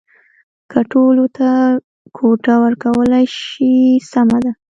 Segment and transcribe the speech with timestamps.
[0.71, 1.49] که ټولو ته
[2.17, 3.73] کوټه ورکولای شي
[4.11, 4.51] سمه ده.